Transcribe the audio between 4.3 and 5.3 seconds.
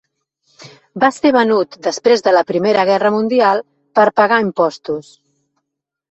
impostos.